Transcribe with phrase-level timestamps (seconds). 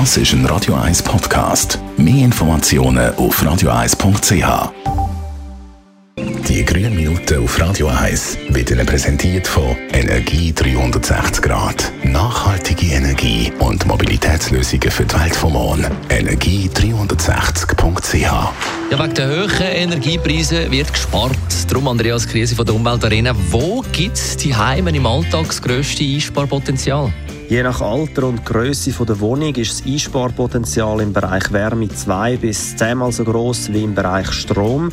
[0.00, 1.78] Das ist ein Radio 1 Podcast.
[1.96, 4.72] Mehr Informationen auf radio1.ch.
[6.48, 11.92] Die grünen Minuten auf Radio 1 werden präsentiert von Energie 360 Grad.
[12.02, 15.86] Nachhaltige Energie und Mobilitätslösungen für die Welt vom morgen.
[16.08, 18.52] Energie360.ch Ja,
[18.90, 21.38] wegen der hohen Energiepreise wird gespart.
[21.68, 26.02] Darum, Andreas Krise von der Umweltarena, wo gibt es die Heime im Alltag das grösste
[26.02, 27.12] Einsparpotenzial?
[27.48, 32.74] Je nach Alter und Größe der Wohnung ist das Einsparpotenzial im Bereich Wärme zwei bis
[32.74, 34.90] zehnmal so groß wie im Bereich Strom.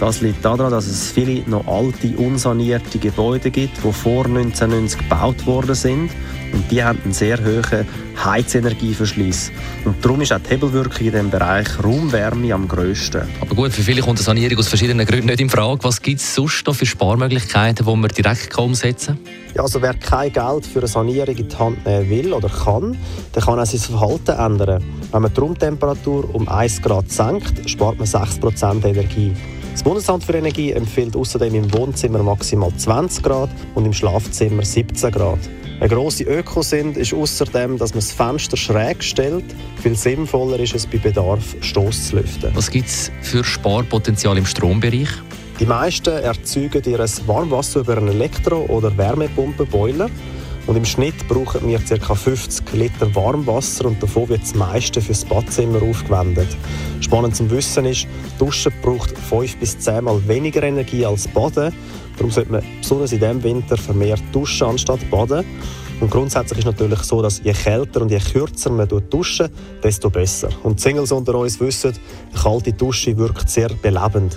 [0.00, 5.46] Das liegt daran, dass es viele noch alte, unsanierte Gebäude gibt, die vor 1990 gebaut
[5.46, 6.10] worden sind.
[6.52, 7.86] Und die haben einen sehr hohen
[8.22, 9.50] Heizenergieverschluss.
[9.84, 13.22] Und darum ist auch die Hebelwirkung in diesem Bereich Raumwärme am grössten.
[13.40, 15.82] Aber gut, für viele kommt eine Sanierung aus verschiedenen Gründen nicht in Frage.
[15.82, 19.34] Was gibt es sonst noch für Sparmöglichkeiten, die man direkt umsetzen kann?
[19.54, 22.96] Ja, also wer kein Geld für eine Sanierung in die Hand nehmen will oder kann,
[23.34, 24.84] der kann auch sein Verhalten ändern.
[25.12, 29.32] Wenn man die Raumtemperatur um 1 Grad senkt, spart man 6% Energie.
[29.74, 35.10] Das Bundesamt für Energie empfiehlt außerdem im Wohnzimmer maximal 20 Grad und im Schlafzimmer 17
[35.10, 35.40] Grad.
[35.80, 39.44] Eine grosse Ökosinn ist außerdem, dass man das Fenster schräg stellt.
[39.82, 42.52] Viel sinnvoller ist es bei Bedarf, Stoss zu lüften.
[42.54, 45.08] Was gibt es für Sparpotenzial im Strombereich?
[45.58, 50.08] Die meisten erzeugen ihr Warmwasser über einen Elektro- oder Wärmepumpenboiler.
[50.66, 52.14] Und im Schnitt brauchen wir ca.
[52.14, 56.48] 50 Liter Warmwasser und davon wird das meiste für das Badzimmer aufgewendet.
[57.00, 58.06] Spannend zu wissen ist,
[58.38, 61.72] Duschen braucht 5 bis 10 Mal weniger Energie als Baden.
[62.16, 65.44] Darum sollte man besonders in diesem Winter vermehrt duschen anstatt baden.
[66.00, 69.48] Und grundsätzlich ist natürlich so, dass je kälter und je kürzer man duschen,
[69.82, 70.48] desto besser.
[70.62, 71.92] Und die Singles unter uns wissen,
[72.32, 74.36] eine kalte Dusche wirkt sehr belebend.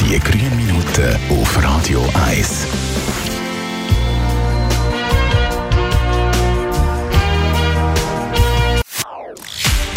[0.00, 2.66] Die grünen Minuten auf Radio 1.